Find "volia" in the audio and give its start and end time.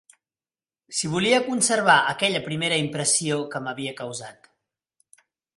1.15-1.41